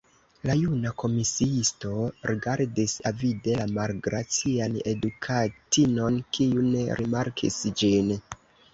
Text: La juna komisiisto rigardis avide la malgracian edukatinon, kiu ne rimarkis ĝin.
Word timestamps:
La 0.49 0.53
juna 0.59 0.93
komisiisto 1.03 1.91
rigardis 2.31 2.97
avide 3.11 3.55
la 3.61 3.69
malgracian 3.77 4.81
edukatinon, 4.95 6.21
kiu 6.35 6.69
ne 6.75 6.91
rimarkis 7.05 7.65
ĝin. 7.85 8.15